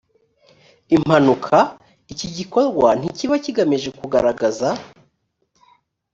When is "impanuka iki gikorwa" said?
0.95-2.87